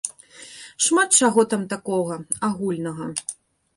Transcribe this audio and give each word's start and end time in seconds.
Шмат 0.85 1.09
чаго 1.21 1.45
там 1.53 1.63
такога, 1.75 2.19
агульнага. 2.51 3.05